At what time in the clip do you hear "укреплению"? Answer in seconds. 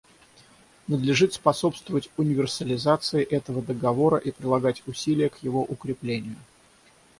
5.61-6.37